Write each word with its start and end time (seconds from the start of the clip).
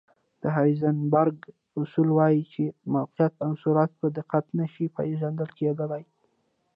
د 0.41 0.43
هایزنبرګ 0.57 1.37
اصول 1.81 2.09
وایي 2.17 2.43
چې 2.53 2.63
موقعیت 2.93 3.33
او 3.45 3.51
سرعت 3.63 3.91
په 4.01 4.07
دقت 4.17 4.45
نه 4.59 4.65
شي 4.73 4.85
پېژندل 4.95 5.49
کېدلی. 5.59 6.03